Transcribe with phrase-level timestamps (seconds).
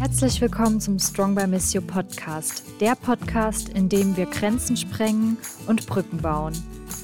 [0.00, 5.36] Herzlich willkommen zum Strong by Miss You Podcast, der Podcast, in dem wir Grenzen sprengen
[5.66, 6.52] und Brücken bauen.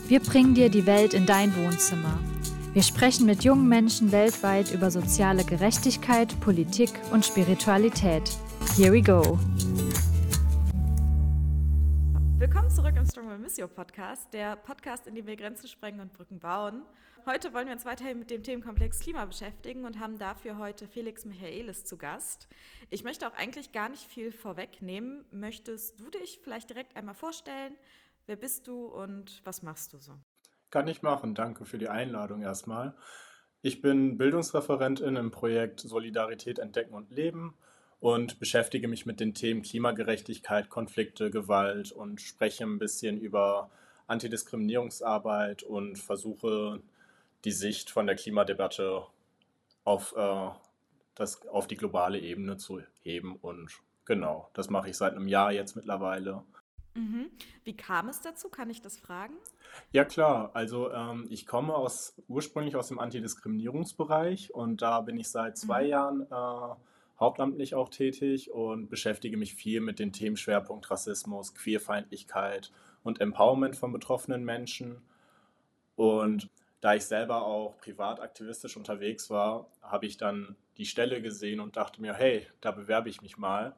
[0.07, 2.21] Wir bringen dir die Welt in dein Wohnzimmer.
[2.73, 8.31] Wir sprechen mit jungen Menschen weltweit über soziale Gerechtigkeit, Politik und Spiritualität.
[8.77, 9.41] Here we go.
[12.39, 15.99] Willkommen zurück im Strong by Miss You Podcast, der Podcast, in dem wir Grenzen sprengen
[15.99, 16.83] und Brücken bauen.
[17.27, 21.25] Heute wollen wir uns weiterhin mit dem Themenkomplex Klima beschäftigen und haben dafür heute Felix
[21.25, 22.49] Michaelis zu Gast.
[22.91, 25.25] Ich möchte auch eigentlich gar nicht viel vorwegnehmen.
[25.31, 27.77] Möchtest du dich vielleicht direkt einmal vorstellen?
[28.27, 30.13] Wer bist du und was machst du so?
[30.69, 31.35] Kann ich machen.
[31.35, 32.95] Danke für die Einladung erstmal.
[33.63, 37.55] Ich bin Bildungsreferentin im Projekt Solidarität entdecken und leben
[38.01, 43.71] und beschäftige mich mit den Themen Klimagerechtigkeit, Konflikte, Gewalt und spreche ein bisschen über
[44.09, 46.83] Antidiskriminierungsarbeit und versuche
[47.45, 49.07] die Sicht von der Klimadebatte
[49.85, 50.51] auf, äh,
[51.15, 53.37] das, auf die globale Ebene zu heben.
[53.37, 53.71] Und
[54.05, 56.43] genau, das mache ich seit einem Jahr jetzt mittlerweile.
[56.95, 57.31] Mhm.
[57.65, 58.49] Wie kam es dazu?
[58.49, 59.35] Kann ich das fragen?
[59.93, 65.29] Ja klar, also ähm, ich komme aus, ursprünglich aus dem Antidiskriminierungsbereich und da bin ich
[65.29, 65.89] seit zwei mhm.
[65.89, 66.75] Jahren äh,
[67.19, 73.93] hauptamtlich auch tätig und beschäftige mich viel mit den Themenschwerpunkt Rassismus, Queerfeindlichkeit und Empowerment von
[73.93, 75.03] betroffenen Menschen.
[75.97, 76.51] Und
[76.85, 81.79] da ich selber auch privat aktivistisch unterwegs war, habe ich dann die Stelle gesehen und
[81.79, 83.75] dachte mir, hey, da bewerbe ich mich mal,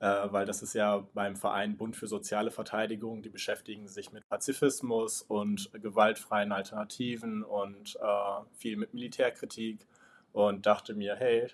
[0.00, 4.28] äh, weil das ist ja beim Verein Bund für soziale Verteidigung, die beschäftigen sich mit
[4.28, 9.86] Pazifismus und gewaltfreien Alternativen und äh, viel mit Militärkritik
[10.32, 11.46] und dachte mir, hey,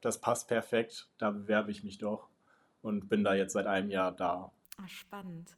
[0.00, 2.28] das passt perfekt, da bewerbe ich mich doch
[2.82, 4.50] und bin da jetzt seit einem Jahr da.
[4.78, 5.56] Ah, spannend.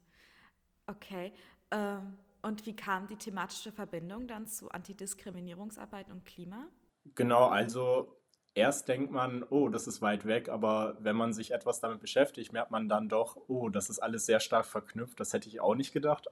[0.85, 1.33] Okay.
[1.71, 6.67] Ähm und wie kam die thematische Verbindung dann zu Antidiskriminierungsarbeit und Klima?
[7.15, 8.15] Genau, also
[8.53, 12.53] erst denkt man, oh, das ist weit weg, aber wenn man sich etwas damit beschäftigt,
[12.53, 15.19] merkt man dann doch, oh, das ist alles sehr stark verknüpft.
[15.19, 16.27] Das hätte ich auch nicht gedacht,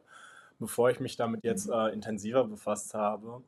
[0.60, 1.74] bevor ich mich damit jetzt mhm.
[1.74, 3.42] äh, intensiver befasst habe.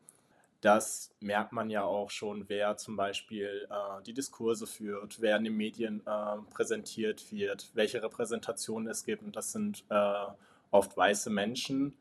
[0.61, 5.44] Das merkt man ja auch schon, wer zum Beispiel äh, die Diskurse führt, wer in
[5.44, 9.22] den Medien äh, präsentiert wird, welche Repräsentationen es gibt.
[9.22, 10.25] Und das sind äh,
[10.72, 11.95] oft weiße Menschen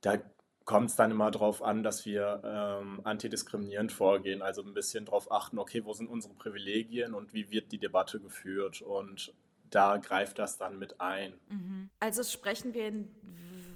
[0.00, 0.18] da
[0.64, 5.32] kommt es dann immer darauf an, dass wir ähm, antidiskriminierend vorgehen, also ein bisschen darauf
[5.32, 9.34] achten, okay, wo sind unsere Privilegien und wie wird die Debatte geführt und
[9.68, 11.34] da greift das dann mit ein.
[11.48, 11.90] Mhm.
[11.98, 12.92] Also sprechen wir,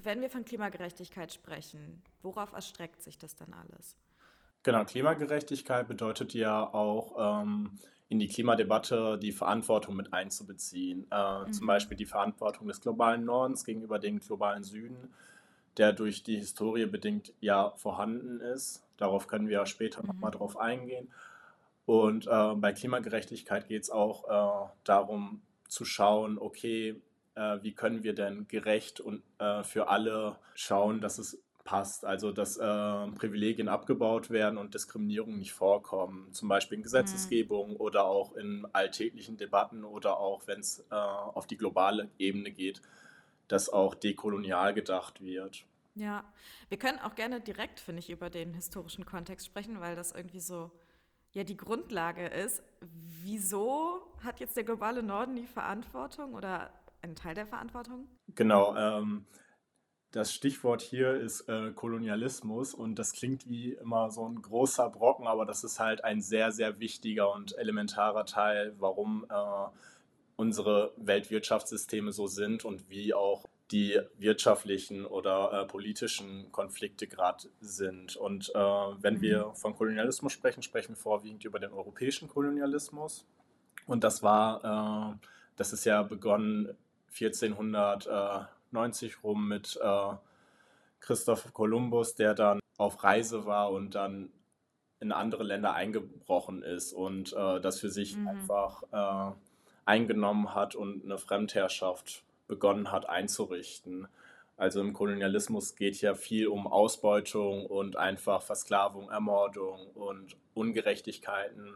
[0.03, 3.97] wenn wir von Klimagerechtigkeit sprechen, worauf erstreckt sich das dann alles?
[4.63, 7.77] Genau, Klimagerechtigkeit bedeutet ja auch ähm,
[8.07, 11.07] in die Klimadebatte die Verantwortung mit einzubeziehen.
[11.11, 11.53] Äh, mhm.
[11.53, 15.13] Zum Beispiel die Verantwortung des globalen Nordens gegenüber dem globalen Süden
[15.77, 18.83] der durch die Historie bedingt ja vorhanden ist.
[18.97, 20.07] Darauf können wir ja später mhm.
[20.07, 21.09] nochmal drauf eingehen.
[21.85, 27.01] Und äh, bei Klimagerechtigkeit geht es auch äh, darum zu schauen, okay,
[27.35, 32.31] äh, wie können wir denn gerecht und äh, für alle schauen, dass es passt, also
[32.31, 32.61] dass äh,
[33.17, 37.77] Privilegien abgebaut werden und Diskriminierung nicht vorkommen, zum Beispiel in Gesetzesgebung mhm.
[37.77, 42.81] oder auch in alltäglichen Debatten oder auch wenn es äh, auf die globale Ebene geht
[43.47, 45.65] dass auch dekolonial gedacht wird.
[45.95, 46.25] Ja,
[46.69, 50.41] wir können auch gerne direkt, finde ich, über den historischen Kontext sprechen, weil das irgendwie
[50.41, 50.71] so
[51.31, 52.63] ja die Grundlage ist.
[53.21, 58.07] Wieso hat jetzt der globale Norden die Verantwortung oder einen Teil der Verantwortung?
[58.35, 59.25] Genau, ähm,
[60.11, 65.27] das Stichwort hier ist äh, Kolonialismus und das klingt wie immer so ein großer Brocken,
[65.27, 69.67] aber das ist halt ein sehr, sehr wichtiger und elementarer Teil, warum äh,
[70.35, 78.15] unsere Weltwirtschaftssysteme so sind und wie auch die wirtschaftlichen oder äh, politischen Konflikte gerade sind.
[78.15, 79.21] Und äh, wenn mhm.
[79.21, 83.25] wir von Kolonialismus sprechen, sprechen wir vorwiegend über den europäischen Kolonialismus.
[83.87, 85.15] Und das war, äh,
[85.55, 86.77] das ist ja begonnen
[87.19, 90.13] 1490 rum mit äh,
[90.99, 94.31] Christoph Kolumbus, der dann auf Reise war und dann
[94.99, 98.27] in andere Länder eingebrochen ist und äh, das für sich mhm.
[98.27, 99.31] einfach äh,
[99.85, 104.07] eingenommen hat und eine Fremdherrschaft begonnen hat einzurichten.
[104.57, 111.75] Also im Kolonialismus geht ja viel um Ausbeutung und einfach Versklavung, Ermordung und Ungerechtigkeiten,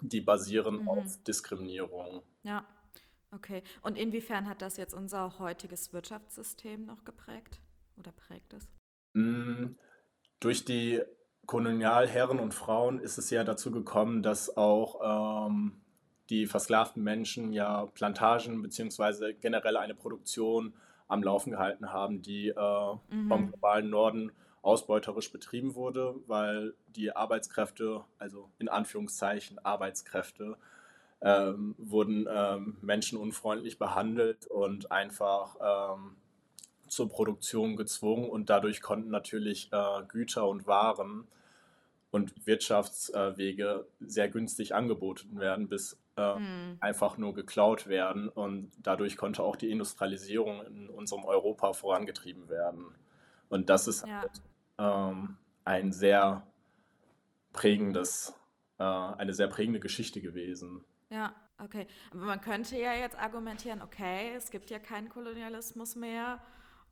[0.00, 0.88] die basieren mhm.
[0.88, 2.22] auf Diskriminierung.
[2.44, 2.64] Ja,
[3.30, 3.62] okay.
[3.82, 7.60] Und inwiefern hat das jetzt unser heutiges Wirtschaftssystem noch geprägt
[7.98, 8.68] oder prägt es?
[9.12, 9.74] Mm,
[10.40, 11.02] durch die
[11.46, 15.80] Kolonialherren und Frauen ist es ja dazu gekommen, dass auch ähm,
[16.30, 20.74] die versklavten Menschen ja Plantagen beziehungsweise generell eine Produktion
[21.08, 23.28] am Laufen gehalten haben, die äh, mhm.
[23.28, 30.56] vom globalen Norden ausbeuterisch betrieben wurde, weil die Arbeitskräfte, also in Anführungszeichen Arbeitskräfte,
[31.20, 35.56] ähm, wurden ähm, Menschen unfreundlich behandelt und einfach
[35.96, 36.16] ähm,
[36.86, 41.26] zur Produktion gezwungen und dadurch konnten natürlich äh, Güter und Waren
[42.10, 46.76] und Wirtschaftswege sehr günstig angeboten werden, bis äh, mhm.
[46.80, 48.28] einfach nur geklaut werden.
[48.28, 52.86] Und dadurch konnte auch die Industrialisierung in unserem Europa vorangetrieben werden.
[53.48, 54.20] Und das ist ja.
[54.20, 54.42] halt,
[54.78, 56.46] ähm, ein sehr
[57.52, 58.34] prägendes,
[58.78, 60.84] äh, eine sehr prägende Geschichte gewesen.
[61.10, 61.86] Ja, okay.
[62.10, 66.40] Aber man könnte ja jetzt argumentieren, okay, es gibt ja keinen Kolonialismus mehr.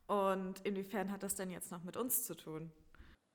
[0.07, 2.71] Und inwiefern hat das denn jetzt noch mit uns zu tun?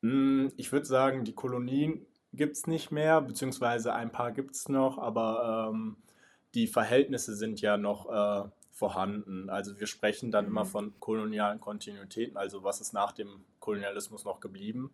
[0.03, 4.69] Hm, ich würde sagen, die Kolonien gibt es nicht mehr, beziehungsweise ein paar gibt es
[4.69, 5.97] noch, aber ähm,
[6.55, 9.51] die Verhältnisse sind ja noch äh, vorhanden.
[9.51, 10.51] Also wir sprechen dann mhm.
[10.51, 14.93] immer von kolonialen Kontinuitäten, also was ist nach dem Kolonialismus noch geblieben.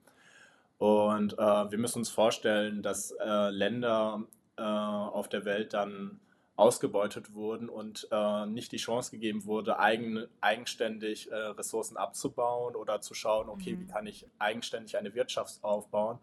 [0.79, 4.23] Und äh, wir müssen uns vorstellen, dass äh, Länder
[4.57, 6.21] äh, auf der Welt dann
[6.59, 13.01] ausgebeutet wurden und äh, nicht die Chance gegeben wurde, eigen, eigenständig äh, Ressourcen abzubauen oder
[13.01, 13.81] zu schauen, okay, mhm.
[13.81, 16.19] wie kann ich eigenständig eine Wirtschaft aufbauen,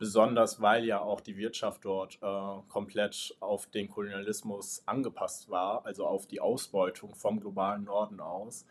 [0.00, 6.06] besonders weil ja auch die Wirtschaft dort äh, komplett auf den Kolonialismus angepasst war, also
[6.06, 8.64] auf die Ausbeutung vom globalen Norden aus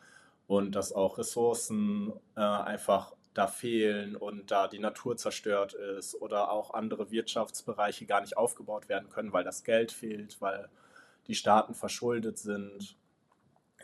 [0.47, 6.51] und dass auch Ressourcen äh, einfach da fehlen und da die Natur zerstört ist oder
[6.51, 10.67] auch andere Wirtschaftsbereiche gar nicht aufgebaut werden können, weil das Geld fehlt, weil
[11.27, 12.97] die Staaten verschuldet sind.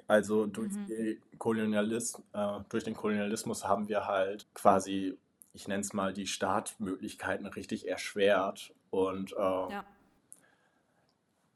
[0.07, 0.89] Also durch, mhm.
[0.89, 5.15] Äh, durch den Kolonialismus haben wir halt quasi,
[5.55, 9.85] ich nenne es mal, die Startmöglichkeiten richtig erschwert und äh, ja.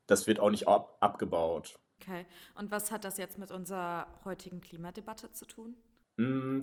[0.07, 1.77] das wird auch nicht ab, abgebaut.
[2.01, 2.25] Okay,
[2.55, 5.75] und was hat das jetzt mit unserer heutigen Klimadebatte zu tun?
[6.17, 6.61] Mm,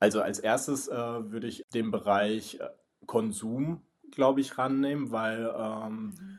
[0.00, 2.68] also als erstes äh, würde ich den Bereich äh,
[3.06, 6.38] Konsum, glaube ich, rannehmen, weil ähm, mhm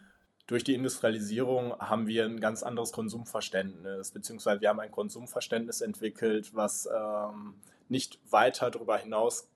[0.50, 6.56] durch die Industrialisierung haben wir ein ganz anderes Konsumverständnis, beziehungsweise wir haben ein Konsumverständnis entwickelt,
[6.56, 7.54] was ähm,
[7.88, 9.48] nicht weiter darüber hinaus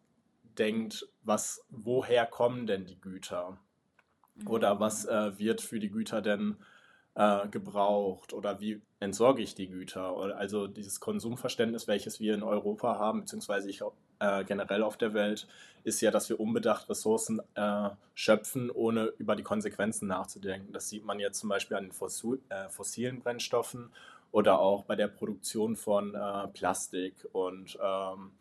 [0.59, 3.57] denkt, was, woher kommen denn die Güter?
[4.35, 4.47] Mhm.
[4.47, 6.57] Oder was äh, wird für die Güter denn
[7.15, 10.15] äh, gebraucht oder wie entsorge ich die Güter?
[10.35, 13.81] Also dieses Konsumverständnis, welches wir in Europa haben, beziehungsweise ich
[14.19, 15.47] äh, generell auf der Welt,
[15.83, 20.73] ist ja, dass wir unbedacht Ressourcen äh, schöpfen, ohne über die Konsequenzen nachzudenken.
[20.73, 23.91] Das sieht man jetzt zum Beispiel an den Fossil, äh, fossilen Brennstoffen
[24.31, 28.31] oder auch bei der Produktion von äh, Plastik und ähm,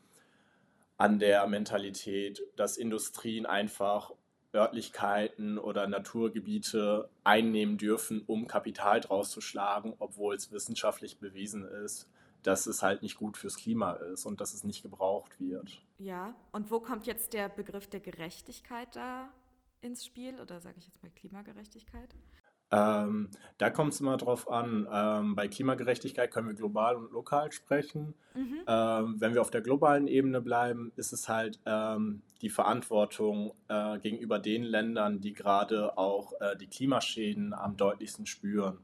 [0.96, 4.12] an der Mentalität, dass Industrien einfach
[4.54, 12.08] Örtlichkeiten oder Naturgebiete einnehmen dürfen, um Kapital draus zu schlagen, obwohl es wissenschaftlich bewiesen ist,
[12.42, 15.80] dass es halt nicht gut fürs Klima ist und dass es nicht gebraucht wird.
[15.98, 19.32] Ja, und wo kommt jetzt der Begriff der Gerechtigkeit da
[19.80, 22.14] ins Spiel oder sage ich jetzt mal Klimagerechtigkeit?
[22.72, 23.28] Ähm,
[23.58, 24.88] da kommt es immer drauf an.
[24.90, 28.14] Ähm, bei Klimagerechtigkeit können wir global und lokal sprechen.
[28.34, 28.60] Mhm.
[28.66, 33.98] Ähm, wenn wir auf der globalen Ebene bleiben, ist es halt ähm, die Verantwortung äh,
[33.98, 38.78] gegenüber den Ländern, die gerade auch äh, die Klimaschäden am deutlichsten spüren.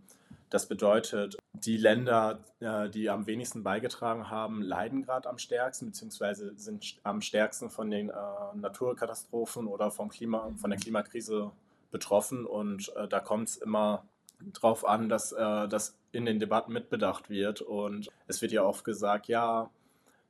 [0.50, 6.52] Das bedeutet, die Länder, äh, die am wenigsten beigetragen haben, leiden gerade am stärksten, beziehungsweise
[6.56, 8.12] sind am stärksten von den äh,
[8.54, 11.50] Naturkatastrophen oder vom Klima, von der Klimakrise
[11.90, 12.46] betroffen.
[12.46, 14.04] Und äh, da kommt es immer
[14.52, 17.60] drauf an, dass das in den Debatten mitbedacht wird.
[17.60, 19.68] Und es wird ja oft gesagt, ja,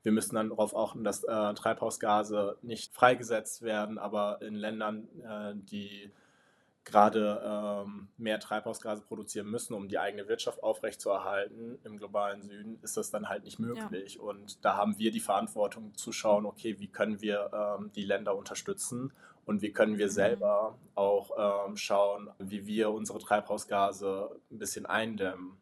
[0.03, 5.09] wir müssen dann darauf achten, dass Treibhausgase nicht freigesetzt werden, aber in Ländern,
[5.71, 6.11] die
[6.89, 12.97] gerade ähm, mehr Treibhausgase produzieren müssen, um die eigene Wirtschaft aufrechtzuerhalten im globalen Süden, ist
[12.97, 14.15] das dann halt nicht möglich.
[14.15, 14.23] Ja.
[14.23, 18.35] Und da haben wir die Verantwortung zu schauen, okay, wie können wir ähm, die Länder
[18.37, 19.13] unterstützen
[19.49, 20.11] und wie können wir mhm.
[20.11, 25.57] selber auch ähm, schauen, wie wir unsere Treibhausgase ein bisschen eindämmen.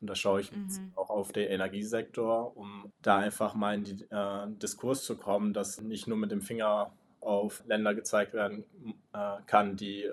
[0.00, 0.92] Und da schaue ich mhm.
[0.94, 5.80] auch auf den Energiesektor, um da einfach mal in den äh, Diskurs zu kommen, dass
[5.80, 8.64] nicht nur mit dem Finger auf Länder gezeigt werden
[9.12, 10.08] äh, kann, die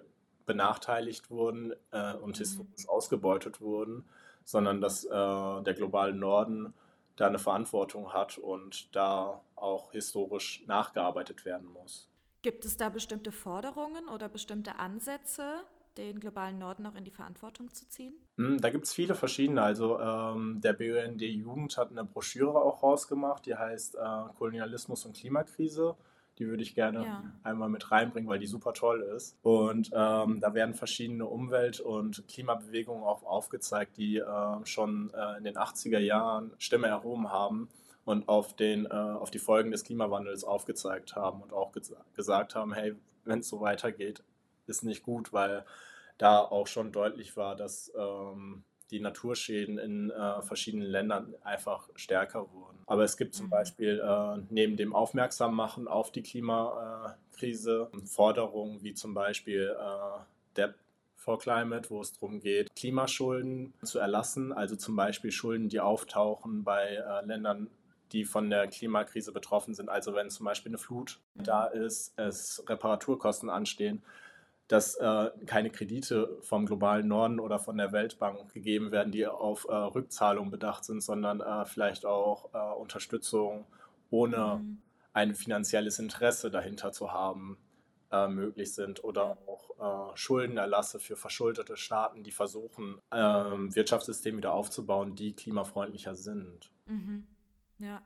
[0.48, 2.39] benachteiligt wurden äh, und mhm.
[2.39, 4.03] historisch ausgebeutet wurden,
[4.46, 6.74] sondern dass äh, der globale Norden
[7.17, 12.10] da eine Verantwortung hat und da auch historisch nachgearbeitet werden muss.
[12.41, 15.62] Gibt es da bestimmte Forderungen oder bestimmte Ansätze,
[15.98, 18.13] den globalen Norden auch in die Verantwortung zu ziehen?
[18.38, 19.62] Hm, da gibt es viele verschiedene.
[19.62, 24.00] Also ähm, der BUND Jugend hat eine Broschüre auch rausgemacht, die heißt äh,
[24.38, 25.98] Kolonialismus und Klimakrise.
[26.38, 27.24] Die würde ich gerne ja.
[27.43, 29.38] einmal mit reinbringen, weil die super toll ist.
[29.41, 35.43] Und ähm, da werden verschiedene Umwelt- und Klimabewegungen auch aufgezeigt, die äh, schon äh, in
[35.43, 37.67] den 80er Jahren Stimme erhoben haben
[38.06, 42.56] und auf, den, äh, auf die Folgen des Klimawandels aufgezeigt haben und auch ges gesagt
[42.56, 44.24] haben, hey, wenn es so weitergeht,
[44.68, 45.65] ist nicht gut, weil
[46.18, 52.51] da auch schon deutlich war, dass ähm, die Naturschäden in äh, verschiedenen Ländern einfach stärker
[52.51, 52.77] wurden.
[52.88, 53.51] Aber es gibt zum mhm.
[53.51, 60.20] Beispiel äh, neben dem Aufmerksammachen auf die Klimakrise Forderungen wie zum Beispiel äh,
[60.58, 60.75] Debt
[61.15, 66.63] for Climate, wo es darum geht, Klimaschulden zu erlassen, also zum Beispiel Schulden, die auftauchen
[66.63, 67.70] bei äh, Ländern,
[68.11, 69.89] die von der Klimakrise betroffen sind.
[69.89, 71.43] Also wenn zum Beispiel eine Flut mhm.
[71.43, 74.01] da ist, es Reparaturkosten anstehen,
[74.67, 79.65] dass äh, keine Kredite vom globalen Norden oder von der Weltbank gegeben werden, die auf
[79.67, 83.65] äh, Rückzahlung bedacht sind, sondern äh, vielleicht auch äh, Unterstützung
[84.11, 84.81] ohne mhm.
[85.13, 87.57] ein finanzielles Interesse dahinter zu haben
[88.11, 94.53] äh, möglich sind oder auch äh, Schuldenerlasse für verschuldete Staaten, die versuchen, ähm, Wirtschaftssysteme wieder
[94.53, 96.71] aufzubauen, die klimafreundlicher sind.
[96.85, 97.25] Mhm.
[97.79, 98.01] Ja,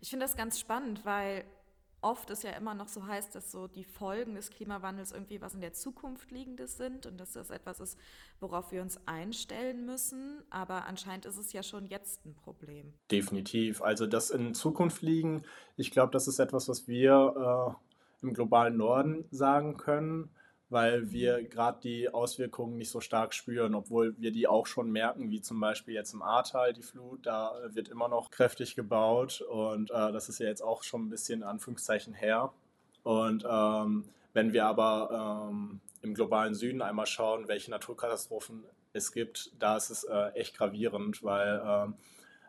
[0.00, 1.44] ich finde das ganz spannend, weil
[2.00, 5.54] oft es ja immer noch so heißt, dass so die Folgen des Klimawandels irgendwie was
[5.54, 7.98] in der Zukunft liegendes sind und dass das etwas ist,
[8.40, 10.42] worauf wir uns einstellen müssen.
[10.50, 12.94] Aber anscheinend ist es ja schon jetzt ein Problem.
[13.10, 13.82] Definitiv.
[13.82, 15.42] Also das in Zukunft liegen,
[15.76, 17.76] ich glaube, das ist etwas, was wir
[18.22, 20.30] äh, im globalen Norden sagen können
[20.70, 25.30] weil wir gerade die Auswirkungen nicht so stark spüren, obwohl wir die auch schon merken,
[25.30, 29.90] wie zum Beispiel jetzt im Ahrtal die Flut, da wird immer noch kräftig gebaut und
[29.90, 32.52] äh, das ist ja jetzt auch schon ein bisschen Anführungszeichen her.
[33.02, 39.52] Und ähm, wenn wir aber ähm, im globalen Süden einmal schauen, welche Naturkatastrophen es gibt,
[39.58, 41.92] da ist es äh, echt gravierend, weil äh,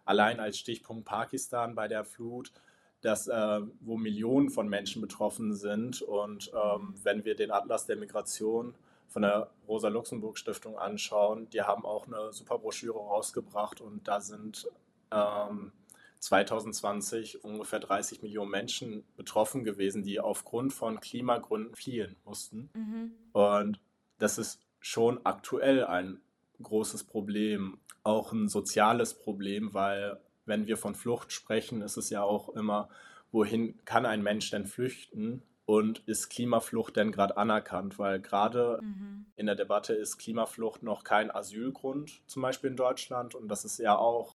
[0.05, 2.51] allein als Stichpunkt Pakistan bei der Flut
[3.01, 6.01] dass, äh, wo Millionen von Menschen betroffen sind.
[6.01, 8.75] Und ähm, wenn wir den Atlas der Migration
[9.07, 14.67] von der Rosa-Luxemburg-Stiftung anschauen, die haben auch eine super Broschüre rausgebracht und da sind
[15.11, 15.71] ähm,
[16.19, 22.69] 2020 ungefähr 30 Millionen Menschen betroffen gewesen, die aufgrund von Klimagründen fliehen mussten.
[22.73, 23.11] Mhm.
[23.31, 23.79] Und
[24.17, 26.19] das ist schon aktuell ein
[26.61, 32.23] großes Problem, auch ein soziales Problem, weil wenn wir von Flucht sprechen, ist es ja
[32.23, 32.89] auch immer,
[33.31, 35.43] wohin kann ein Mensch denn flüchten?
[35.65, 37.99] Und ist Klimaflucht denn gerade anerkannt?
[37.99, 39.27] Weil gerade mhm.
[39.35, 43.35] in der Debatte ist Klimaflucht noch kein Asylgrund, zum Beispiel in Deutschland.
[43.35, 44.35] Und das ist ja auch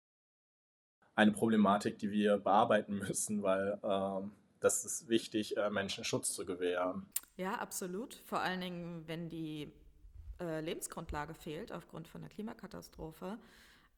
[1.15, 4.27] eine Problematik, die wir bearbeiten müssen, weil äh,
[4.59, 7.07] das ist wichtig, äh, Menschen Schutz zu gewähren.
[7.35, 8.21] Ja, absolut.
[8.25, 9.73] Vor allen Dingen, wenn die
[10.39, 13.39] äh, Lebensgrundlage fehlt aufgrund von der Klimakatastrophe.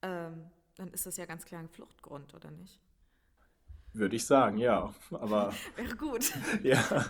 [0.02, 0.46] Ähm,
[0.76, 2.80] dann ist das ja ganz klar ein Fluchtgrund, oder nicht?
[3.94, 4.94] Würde ich sagen, ja.
[5.12, 5.54] Aber.
[5.76, 6.34] Wäre gut.
[6.64, 7.06] ja.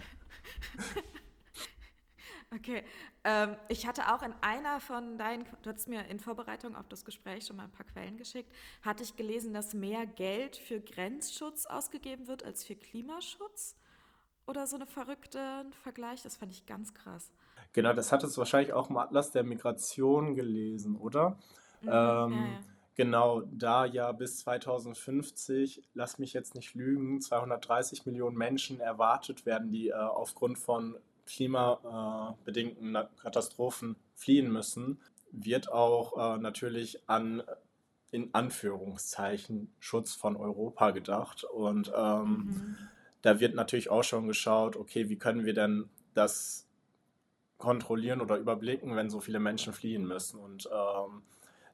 [2.53, 2.83] Okay.
[3.23, 7.03] Ähm, ich hatte auch in einer von deinen, du hast mir in Vorbereitung auf das
[7.03, 8.53] Gespräch schon mal ein paar Quellen geschickt,
[8.83, 13.75] hatte ich gelesen, dass mehr Geld für Grenzschutz ausgegeben wird als für Klimaschutz.
[14.47, 17.31] Oder so eine verrückte Vergleich, das fand ich ganz krass.
[17.73, 21.31] Genau, das hattest du wahrscheinlich auch im Atlas der Migration gelesen, oder?
[21.81, 28.05] Mhm, ähm, ja, ja Genau, da ja bis 2050, lass mich jetzt nicht lügen, 230
[28.05, 36.37] Millionen Menschen erwartet werden, die äh, aufgrund von klimabedingten Katastrophen fliehen müssen, wird auch äh,
[36.39, 37.43] natürlich an
[38.11, 41.43] in Anführungszeichen Schutz von Europa gedacht.
[41.43, 42.77] Und ähm, mhm.
[43.23, 46.65] da wird natürlich auch schon geschaut, okay, wie können wir denn das
[47.57, 50.39] kontrollieren oder überblicken, wenn so viele Menschen fliehen müssen.
[50.39, 51.23] Und ähm,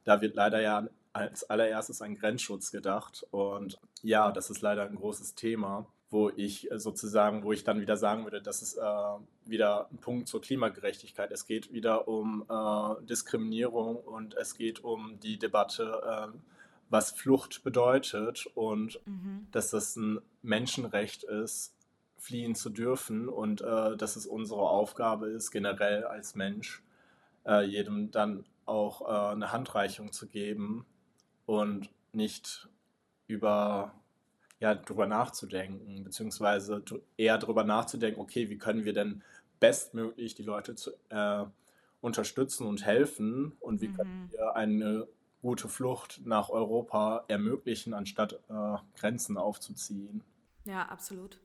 [0.02, 3.26] da wird leider ja als allererstes an Grenzschutz gedacht.
[3.30, 7.96] Und ja, das ist leider ein großes Thema, wo ich sozusagen, wo ich dann wieder
[7.96, 8.82] sagen würde, das ist äh,
[9.46, 11.30] wieder ein Punkt zur Klimagerechtigkeit.
[11.32, 16.38] Es geht wieder um äh, Diskriminierung und es geht um die Debatte, äh,
[16.90, 19.46] was Flucht bedeutet und mhm.
[19.50, 21.74] dass das ein Menschenrecht ist,
[22.18, 26.82] fliehen zu dürfen und äh, dass es unsere Aufgabe ist, generell als Mensch,
[27.46, 30.84] äh, jedem dann auch äh, eine Handreichung zu geben,
[31.46, 32.68] und nicht
[33.26, 33.94] über
[34.60, 36.82] ja, drüber nachzudenken, beziehungsweise
[37.16, 39.22] eher darüber nachzudenken, okay, wie können wir denn
[39.58, 41.44] bestmöglich die Leute zu, äh,
[42.00, 43.96] unterstützen und helfen und wie mhm.
[43.96, 45.08] können wir eine
[45.40, 50.22] gute Flucht nach Europa ermöglichen, anstatt äh, Grenzen aufzuziehen.
[50.64, 51.40] Ja, absolut.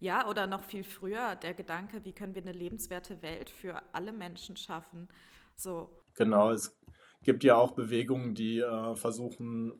[0.00, 4.12] Ja, oder noch viel früher der Gedanke, wie können wir eine lebenswerte Welt für alle
[4.12, 5.08] Menschen schaffen.
[5.56, 5.88] So.
[6.14, 6.76] Genau, es
[7.24, 9.72] gibt ja auch Bewegungen, die äh, versuchen,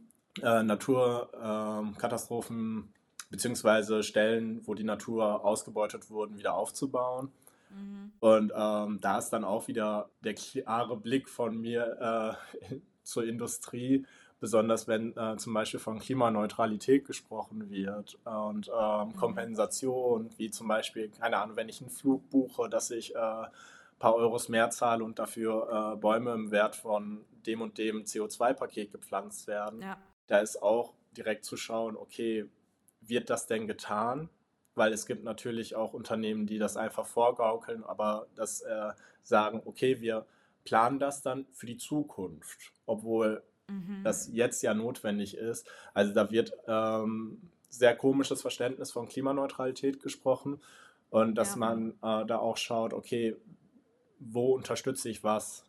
[0.42, 2.84] äh, Naturkatastrophen äh,
[3.30, 7.30] beziehungsweise Stellen, wo die Natur ausgebeutet wurden, wieder aufzubauen.
[7.70, 8.12] Mhm.
[8.20, 12.38] Und ähm, da ist dann auch wieder der klare Blick von mir
[12.70, 14.06] äh, zur Industrie,
[14.40, 19.16] besonders wenn äh, zum Beispiel von Klimaneutralität gesprochen wird und ähm, mhm.
[19.16, 23.44] Kompensation, wie zum Beispiel, keine Ahnung, wenn ich einen Flug buche, dass ich äh,
[24.04, 28.92] paar Euros mehr zahle und dafür äh, Bäume im Wert von dem und dem CO2-Paket
[28.92, 29.80] gepflanzt werden.
[29.80, 29.96] Ja.
[30.26, 32.44] Da ist auch direkt zu schauen, okay,
[33.00, 34.28] wird das denn getan?
[34.74, 38.90] Weil es gibt natürlich auch Unternehmen, die das einfach vorgaukeln, aber das äh,
[39.22, 40.26] sagen, okay, wir
[40.64, 44.02] planen das dann für die Zukunft, obwohl mhm.
[44.04, 45.66] das jetzt ja notwendig ist.
[45.94, 50.60] Also da wird ähm, sehr komisches Verständnis von Klimaneutralität gesprochen
[51.08, 51.56] und dass ja.
[51.56, 53.34] man äh, da auch schaut, okay,
[54.32, 55.64] wo unterstütze ich was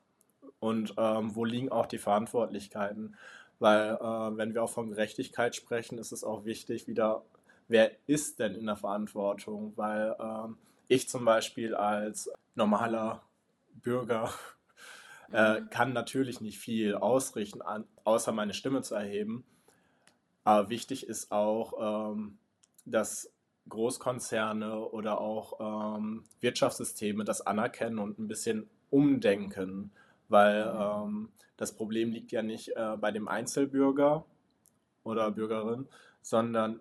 [0.59, 3.15] und ähm, wo liegen auch die Verantwortlichkeiten.
[3.59, 7.23] Weil äh, wenn wir auch von Gerechtigkeit sprechen, ist es auch wichtig, wieder,
[7.67, 9.73] wer ist denn in der Verantwortung?
[9.75, 10.57] Weil ähm,
[10.87, 13.21] ich zum Beispiel als normaler
[13.73, 14.33] Bürger
[15.31, 15.69] äh, mhm.
[15.69, 19.45] kann natürlich nicht viel ausrichten, an, außer meine Stimme zu erheben.
[20.43, 22.37] Aber wichtig ist auch, ähm,
[22.85, 23.31] dass
[23.69, 29.91] Großkonzerne oder auch ähm, Wirtschaftssysteme das anerkennen und ein bisschen umdenken,
[30.29, 30.79] weil mhm.
[30.79, 34.25] ähm, das Problem liegt ja nicht äh, bei dem Einzelbürger
[35.03, 35.87] oder Bürgerin,
[36.21, 36.79] sondern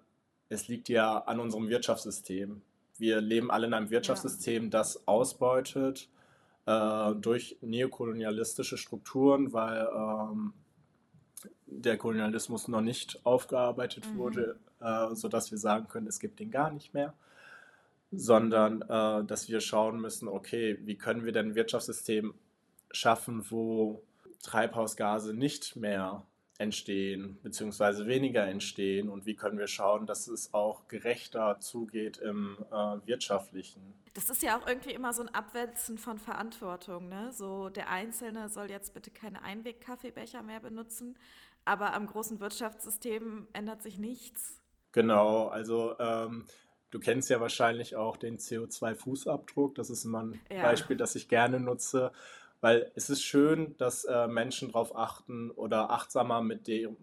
[0.48, 2.62] es liegt ja an unserem Wirtschaftssystem.
[2.96, 6.08] Wir leben alle in einem Wirtschaftssystem, das ausbeutet
[6.66, 10.52] äh, durch neokolonialistische Strukturen, weil ähm,
[11.66, 14.18] der Kolonialismus noch nicht aufgearbeitet mhm.
[14.18, 17.14] wurde, äh, sodass wir sagen können, es gibt den gar nicht mehr,
[18.12, 22.34] sondern äh, dass wir schauen müssen, okay, wie können wir denn ein Wirtschaftssystem
[22.90, 24.02] schaffen, wo
[24.42, 26.24] Treibhausgase nicht mehr
[26.58, 32.56] entstehen, beziehungsweise weniger entstehen und wie können wir schauen, dass es auch gerechter zugeht im
[32.70, 33.82] äh, wirtschaftlichen.
[34.14, 37.08] Das ist ja auch irgendwie immer so ein Abwälzen von Verantwortung.
[37.08, 37.32] Ne?
[37.32, 41.18] So der Einzelne soll jetzt bitte keine Einweg-Kaffeebecher mehr benutzen,
[41.64, 44.60] aber am großen Wirtschaftssystem ändert sich nichts.
[44.92, 46.44] Genau, also ähm,
[46.92, 49.74] du kennst ja wahrscheinlich auch den CO2-Fußabdruck.
[49.74, 50.62] Das ist immer ein ja.
[50.62, 52.12] Beispiel, das ich gerne nutze,
[52.64, 56.96] weil es ist schön, dass äh, Menschen darauf achten oder achtsamer mit dem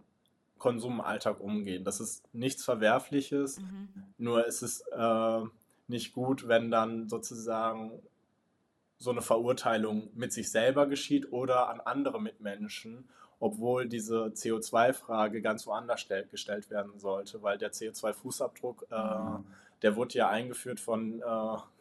[0.58, 1.84] Konsum im Alltag umgehen.
[1.84, 3.90] Das ist nichts Verwerfliches, mhm.
[4.18, 5.42] nur es ist äh,
[5.88, 7.92] nicht gut, wenn dann sozusagen
[8.98, 13.08] so eine Verurteilung mit sich selber geschieht oder an andere Mitmenschen
[13.40, 19.46] obwohl diese CO2-Frage ganz woanders gestellt werden sollte, weil der CO2-Fußabdruck, äh, mhm.
[19.82, 21.26] der wurde ja eingeführt von äh,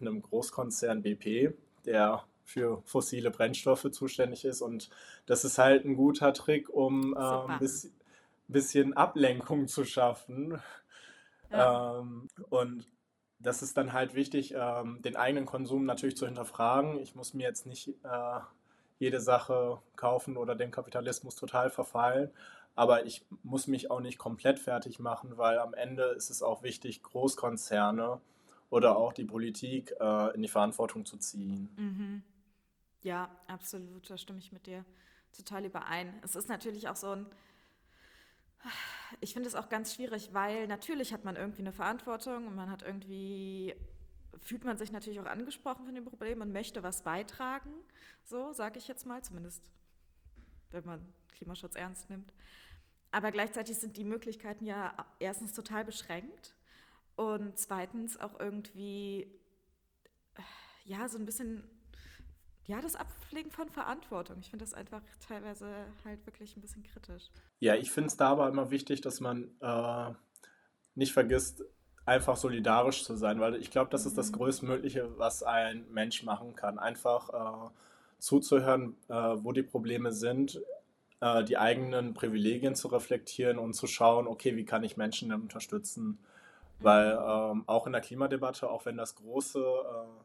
[0.01, 1.53] einem Großkonzern BP,
[1.85, 4.91] der für fossile Brennstoffe zuständig ist und
[5.27, 7.93] das ist halt ein guter Trick, um äh, ein bisschen,
[8.49, 10.61] bisschen Ablenkung zu schaffen.
[11.51, 11.99] Ja.
[11.99, 12.87] Ähm, und
[13.39, 16.99] das ist dann halt wichtig, ähm, den eigenen Konsum natürlich zu hinterfragen.
[16.99, 18.41] Ich muss mir jetzt nicht äh,
[18.99, 22.31] jede Sache kaufen oder dem Kapitalismus total verfallen.
[22.77, 26.63] Aber ich muss mich auch nicht komplett fertig machen, weil am Ende ist es auch
[26.63, 28.21] wichtig, Großkonzerne
[28.69, 31.69] oder auch die Politik äh, in die Verantwortung zu ziehen.
[31.77, 32.23] Mhm.
[33.03, 34.85] Ja, absolut, da stimme ich mit dir
[35.37, 36.13] total überein.
[36.23, 37.27] Es ist natürlich auch so ein,
[39.21, 42.71] ich finde es auch ganz schwierig, weil natürlich hat man irgendwie eine Verantwortung und man
[42.71, 43.75] hat irgendwie
[44.43, 47.71] fühlt man sich natürlich auch angesprochen von dem Problem und möchte was beitragen.
[48.25, 49.63] So sage ich jetzt mal, zumindest
[50.71, 52.33] wenn man Klimaschutz ernst nimmt.
[53.11, 56.55] Aber gleichzeitig sind die Möglichkeiten ja erstens total beschränkt
[57.17, 59.41] und zweitens auch irgendwie
[60.85, 61.65] ja so ein bisschen
[62.67, 64.39] ja das Abpflegen von Verantwortung.
[64.41, 65.67] Ich finde das einfach teilweise
[66.05, 67.31] halt wirklich ein bisschen kritisch.
[67.59, 70.13] Ja, ich finde es da aber immer wichtig, dass man äh,
[70.95, 71.65] nicht vergisst,
[72.07, 74.37] einfach solidarisch zu sein, weil ich glaube, das ist das mhm.
[74.37, 76.79] Größtmögliche, was ein Mensch machen kann.
[76.79, 77.71] Einfach äh,
[78.19, 80.61] zuzuhören, äh, wo die Probleme sind,
[81.21, 86.19] äh, die eigenen Privilegien zu reflektieren und zu schauen, okay, wie kann ich Menschen unterstützen?
[86.81, 90.23] Weil ähm, auch in der Klimadebatte, auch wenn das große äh,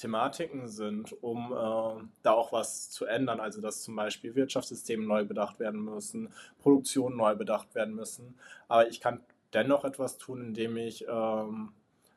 [0.00, 5.24] Thematiken sind, um äh, da auch was zu ändern, also dass zum Beispiel Wirtschaftssysteme neu
[5.24, 9.20] bedacht werden müssen, Produktionen neu bedacht werden müssen, aber ich kann
[9.52, 11.72] dennoch etwas tun, indem ich ähm,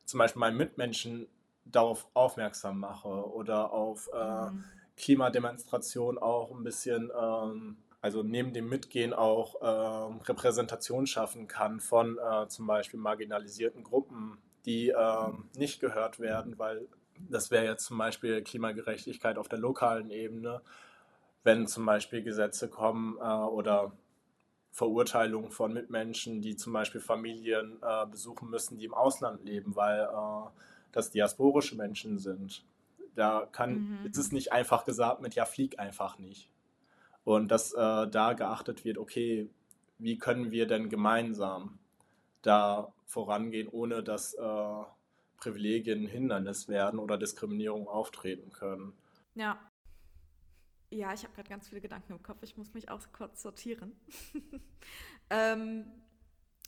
[0.05, 1.27] zum Beispiel meinen Mitmenschen
[1.65, 4.63] darauf aufmerksam mache oder auf äh, mhm.
[4.97, 12.17] Klimademonstration auch ein bisschen, ähm, also neben dem Mitgehen auch ähm, Repräsentation schaffen kann von
[12.17, 16.87] äh, zum Beispiel marginalisierten Gruppen, die ähm, nicht gehört werden, weil
[17.17, 20.61] das wäre jetzt zum Beispiel Klimagerechtigkeit auf der lokalen Ebene,
[21.43, 23.91] wenn zum Beispiel Gesetze kommen äh, oder
[24.71, 30.01] Verurteilung von Mitmenschen, die zum Beispiel Familien äh, besuchen müssen, die im Ausland leben, weil
[30.01, 30.49] äh,
[30.91, 32.65] das diasporische Menschen sind.
[33.15, 34.09] Da kann, mhm.
[34.09, 36.49] es ist nicht einfach gesagt mit, ja, flieg einfach nicht.
[37.23, 39.47] Und dass äh, da geachtet wird, okay,
[39.99, 41.77] wie können wir denn gemeinsam
[42.41, 44.83] da vorangehen, ohne dass äh,
[45.43, 48.93] Privilegien Hindernis werden oder Diskriminierung auftreten können.
[49.35, 49.59] Ja.
[50.89, 52.43] Ja, ich habe gerade ganz viele Gedanken im Kopf.
[52.43, 53.93] Ich muss mich auch kurz sortieren.
[55.29, 55.85] ähm,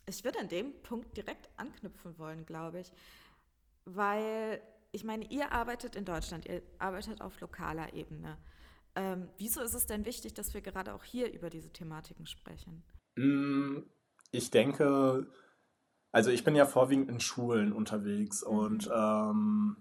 [0.08, 2.92] ich würde an dem Punkt direkt anknüpfen wollen, glaube ich.
[3.86, 4.62] Weil,
[4.92, 8.38] ich meine, ihr arbeitet in Deutschland, ihr arbeitet auf lokaler Ebene.
[8.96, 12.84] Ähm, wieso ist es denn wichtig, dass wir gerade auch hier über diese Thematiken sprechen?
[13.16, 13.84] Mm,
[14.32, 15.28] ich denke,
[16.16, 18.58] also ich bin ja vorwiegend in Schulen unterwegs mhm.
[18.58, 19.76] und ähm,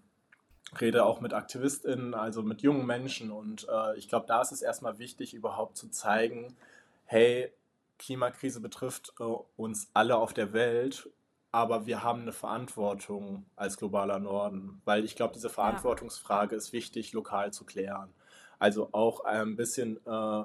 [0.80, 3.30] rede auch mit AktivistInnen, also mit jungen Menschen.
[3.30, 6.56] Und äh, ich glaube, da ist es erstmal wichtig, überhaupt zu zeigen,
[7.04, 7.52] hey,
[8.00, 9.22] Klimakrise betrifft äh,
[9.56, 11.08] uns alle auf der Welt,
[11.52, 17.12] aber wir haben eine Verantwortung als globaler Norden, weil ich glaube, diese Verantwortungsfrage ist wichtig,
[17.12, 18.12] lokal zu klären.
[18.58, 20.42] Also auch ein bisschen äh,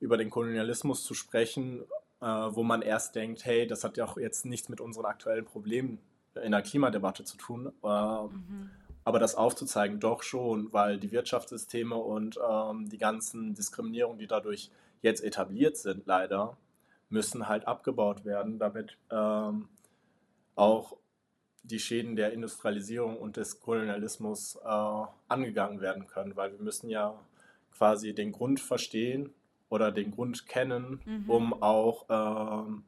[0.00, 1.84] über den Kolonialismus zu sprechen,
[2.20, 5.44] äh, wo man erst denkt, hey, das hat ja auch jetzt nichts mit unseren aktuellen
[5.44, 5.98] Problemen
[6.42, 7.72] in der Klimadebatte zu tun.
[7.82, 8.70] Äh, mhm.
[9.04, 14.70] Aber das aufzuzeigen, doch schon, weil die Wirtschaftssysteme und ähm, die ganzen Diskriminierungen, die dadurch
[15.00, 16.56] jetzt etabliert sind, leider,
[17.08, 19.68] müssen halt abgebaut werden, damit ähm,
[20.56, 20.96] auch
[21.62, 27.14] die Schäden der Industrialisierung und des Kolonialismus äh, angegangen werden können, weil wir müssen ja
[27.72, 29.32] quasi den Grund verstehen
[29.68, 31.30] oder den Grund kennen, mhm.
[31.30, 32.84] um auch ähm,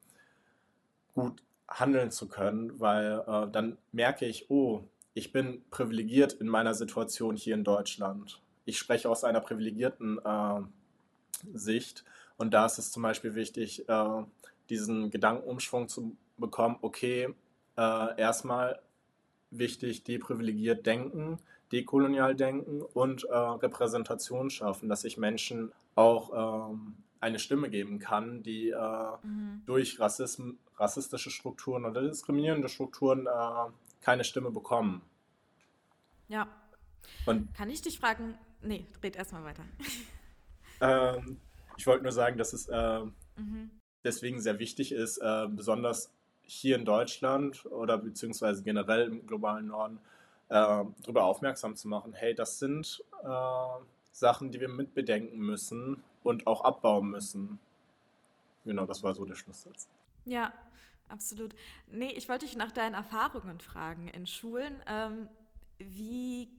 [1.15, 6.75] gut handeln zu können, weil äh, dann merke ich, oh, ich bin privilegiert in meiner
[6.75, 8.41] Situation hier in Deutschland.
[8.65, 10.61] Ich spreche aus einer privilegierten äh,
[11.53, 12.05] Sicht
[12.37, 14.23] und da ist es zum Beispiel wichtig, äh,
[14.71, 17.35] diesen Gedankenumschwung zu bekommen, okay,
[17.77, 18.81] äh, erstmal
[19.51, 21.39] wichtig, deprivilegiert denken,
[21.73, 28.43] dekolonial denken und äh, Repräsentation schaffen, dass ich Menschen auch ähm, eine Stimme geben kann,
[28.43, 28.77] die äh,
[29.23, 29.63] mhm.
[29.67, 35.03] durch Rassism, rassistische Strukturen oder diskriminierende Strukturen äh, keine Stimme bekommen.
[36.29, 36.47] Ja.
[37.27, 38.35] Und kann ich dich fragen?
[38.63, 39.65] Nee, red erstmal weiter.
[40.81, 41.41] Ähm,
[41.77, 43.71] ich wollte nur sagen, dass es äh, mhm.
[44.05, 49.99] deswegen sehr wichtig ist, äh, besonders hier in Deutschland oder beziehungsweise generell im globalen Norden,
[50.49, 56.47] äh, darüber aufmerksam zu machen, hey, das sind äh, Sachen, die wir mitbedenken müssen und
[56.47, 57.59] auch abbauen müssen.
[58.65, 59.89] Genau, das war so der Schlusssatz.
[60.25, 60.53] Ja,
[61.09, 61.55] absolut.
[61.87, 64.83] Nee, ich wollte dich nach deinen Erfahrungen fragen in Schulen.
[64.87, 65.29] Ähm,
[65.79, 66.51] wie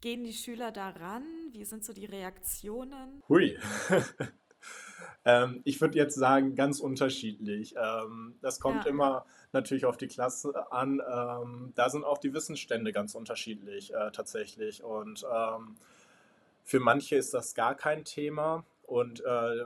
[0.00, 1.22] gehen die Schüler daran?
[1.52, 3.22] Wie sind so die Reaktionen?
[3.28, 3.58] Hui.
[5.24, 7.74] ähm, ich würde jetzt sagen, ganz unterschiedlich.
[7.76, 8.90] Ähm, das kommt ja.
[8.90, 11.02] immer natürlich auf die Klasse an.
[11.08, 14.84] Ähm, da sind auch die Wissensstände ganz unterschiedlich äh, tatsächlich.
[14.84, 15.76] Und ähm,
[16.62, 19.64] für manche ist das gar kein Thema und äh,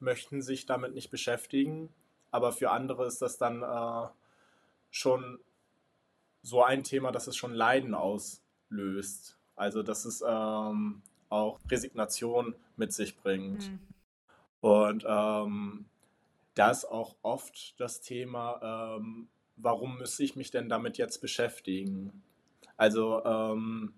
[0.00, 1.90] möchten sich damit nicht beschäftigen.
[2.30, 4.08] Aber für andere ist das dann äh,
[4.90, 5.38] schon
[6.42, 9.36] so ein Thema, dass es schon Leiden auslöst.
[9.54, 13.70] Also dass es ähm, auch Resignation mit sich bringt.
[13.70, 13.78] Mhm.
[14.60, 15.86] Und ähm,
[16.54, 22.22] da ist auch oft das Thema, ähm, warum müsste ich mich denn damit jetzt beschäftigen?
[22.76, 23.94] Also ähm,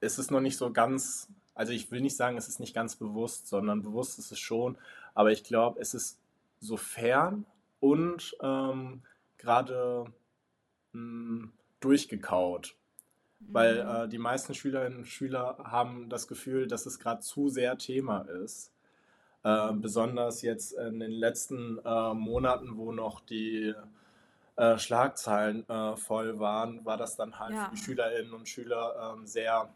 [0.00, 2.96] es ist noch nicht so ganz, also ich will nicht sagen, es ist nicht ganz
[2.96, 4.76] bewusst, sondern bewusst ist es schon,
[5.14, 6.18] aber ich glaube, es ist
[6.60, 7.46] so fern
[7.80, 9.02] und ähm,
[9.38, 10.06] gerade
[10.92, 12.74] hm, durchgekaut.
[13.40, 13.54] Mhm.
[13.54, 17.78] Weil äh, die meisten Schülerinnen und Schüler haben das Gefühl, dass es gerade zu sehr
[17.78, 18.71] Thema ist.
[19.44, 23.74] Äh, besonders jetzt in den letzten äh, Monaten, wo noch die
[24.56, 27.64] äh, Schlagzeilen äh, voll waren, war das dann halt ja.
[27.64, 29.72] für die Schülerinnen und Schüler ähm, sehr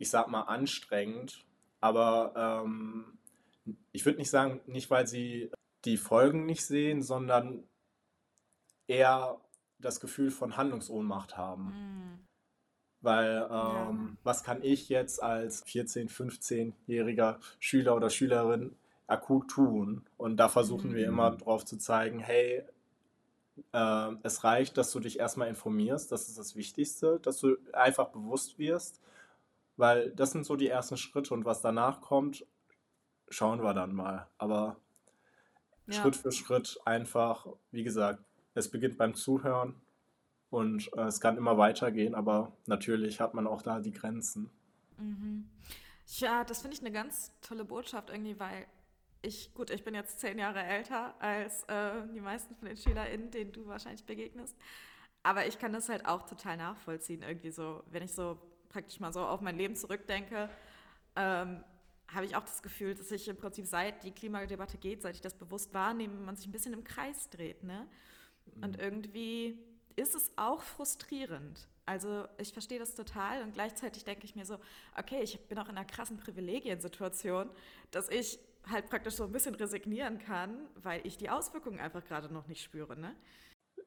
[0.00, 1.44] ich sag mal, anstrengend.
[1.80, 3.18] Aber ähm,
[3.92, 5.52] ich würde nicht sagen, nicht weil sie
[5.84, 7.62] die Folgen nicht sehen, sondern
[8.88, 9.40] eher
[9.78, 11.64] das Gefühl von Handlungsohnmacht haben.
[11.64, 12.26] Mhm.
[13.02, 14.16] Weil ähm, ja.
[14.24, 18.76] was kann ich jetzt als 14-, 15-jähriger Schüler oder Schülerin
[19.10, 20.06] akut tun?
[20.16, 20.94] Und da versuchen mhm.
[20.94, 22.62] wir immer drauf zu zeigen, hey,
[23.72, 28.08] äh, es reicht, dass du dich erstmal informierst, das ist das Wichtigste, dass du einfach
[28.08, 29.00] bewusst wirst
[29.80, 32.46] weil das sind so die ersten Schritte und was danach kommt,
[33.30, 34.28] schauen wir dann mal.
[34.36, 34.76] Aber
[35.86, 35.94] ja.
[35.94, 38.22] Schritt für Schritt einfach, wie gesagt,
[38.54, 39.80] es beginnt beim Zuhören
[40.50, 44.50] und äh, es kann immer weitergehen, aber natürlich hat man auch da die Grenzen.
[44.98, 45.48] Mhm.
[46.18, 48.66] Ja, das finde ich eine ganz tolle Botschaft irgendwie, weil
[49.22, 53.30] ich, gut, ich bin jetzt zehn Jahre älter als äh, die meisten von den SchülerInnen,
[53.30, 54.56] denen du wahrscheinlich begegnest.
[55.22, 58.38] Aber ich kann das halt auch total nachvollziehen, irgendwie so, wenn ich so
[58.70, 60.48] praktisch mal so auf mein Leben zurückdenke,
[61.16, 61.62] ähm,
[62.08, 65.20] habe ich auch das Gefühl, dass ich im Prinzip seit die Klimadebatte geht, seit ich
[65.20, 67.62] das bewusst wahrnehme, man sich ein bisschen im Kreis dreht.
[67.62, 67.86] Ne?
[68.60, 68.82] Und mhm.
[68.82, 69.58] irgendwie
[69.96, 71.68] ist es auch frustrierend.
[71.86, 74.58] Also ich verstehe das total und gleichzeitig denke ich mir so,
[74.96, 77.50] okay, ich bin auch in einer krassen Privilegiensituation,
[77.90, 82.32] dass ich halt praktisch so ein bisschen resignieren kann, weil ich die Auswirkungen einfach gerade
[82.32, 82.98] noch nicht spüre.
[82.98, 83.14] Ne?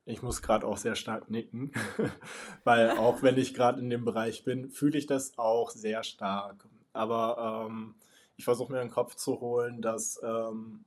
[0.06, 1.72] Ich muss gerade auch sehr stark nicken,
[2.64, 6.68] weil auch wenn ich gerade in dem Bereich bin, fühle ich das auch sehr stark.
[6.92, 7.96] Aber ähm,
[8.36, 10.84] ich versuche mir den Kopf zu holen, dass ähm,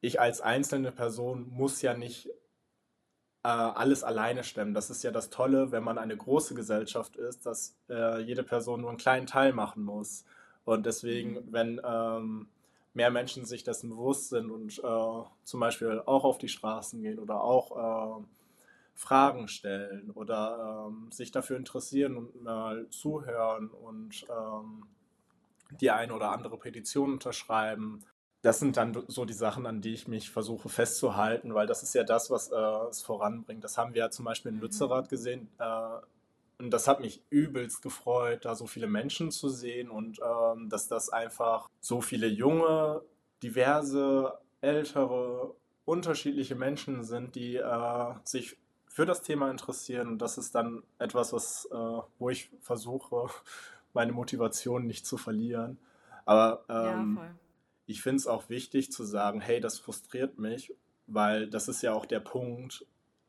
[0.00, 2.28] ich als einzelne Person muss ja nicht
[3.42, 4.74] äh, alles alleine stemmen.
[4.74, 8.82] Das ist ja das Tolle, wenn man eine große Gesellschaft ist, dass äh, jede Person
[8.82, 10.24] nur einen kleinen Teil machen muss.
[10.64, 11.52] Und deswegen, mhm.
[11.52, 12.48] wenn ähm,
[12.94, 17.18] mehr Menschen sich dessen bewusst sind und äh, zum Beispiel auch auf die Straßen gehen
[17.18, 18.24] oder auch äh,
[18.94, 24.84] Fragen stellen oder ähm, sich dafür interessieren und mal zuhören und ähm,
[25.80, 28.04] die eine oder andere Petition unterschreiben.
[28.42, 31.94] Das sind dann so die Sachen, an die ich mich versuche festzuhalten, weil das ist
[31.94, 33.64] ja das, was äh, es voranbringt.
[33.64, 34.62] Das haben wir ja zum Beispiel in mhm.
[34.62, 35.48] Lützerath gesehen.
[35.58, 35.64] Äh,
[36.64, 40.88] und das hat mich übelst gefreut, da so viele Menschen zu sehen und ähm, dass
[40.88, 43.02] das einfach so viele junge,
[43.42, 48.56] diverse, ältere, unterschiedliche Menschen sind, die äh, sich
[48.88, 50.08] für das Thema interessieren.
[50.08, 53.28] Und das ist dann etwas, was, äh, wo ich versuche,
[53.92, 55.76] meine Motivation nicht zu verlieren.
[56.24, 57.34] Aber ähm, ja,
[57.84, 60.72] ich finde es auch wichtig zu sagen, hey, das frustriert mich,
[61.06, 62.86] weil das ist ja auch der Punkt,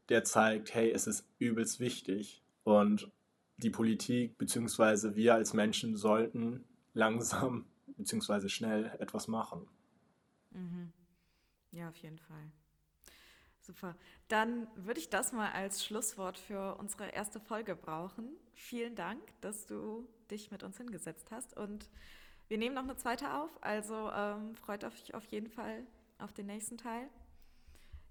[0.07, 2.41] der zeigt, hey, es ist übelst wichtig.
[2.63, 3.11] Und
[3.57, 5.15] die Politik bzw.
[5.15, 6.63] wir als Menschen sollten
[6.93, 7.65] langsam
[7.97, 8.49] bzw.
[8.49, 9.67] schnell etwas machen.
[10.51, 10.91] Mhm.
[11.71, 12.51] Ja, auf jeden Fall.
[13.59, 13.95] Super.
[14.27, 18.29] Dann würde ich das mal als Schlusswort für unsere erste Folge brauchen.
[18.53, 21.57] Vielen Dank, dass du dich mit uns hingesetzt hast.
[21.57, 21.89] Und
[22.47, 23.49] wir nehmen noch eine zweite auf.
[23.61, 25.85] Also ähm, freut euch auf jeden Fall
[26.19, 27.09] auf den nächsten Teil.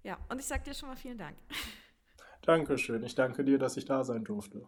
[0.03, 1.37] Ja, und ich sage dir schon mal vielen Dank.
[2.41, 3.01] Dankeschön.
[3.03, 4.67] Ich danke dir, dass ich da sein durfte.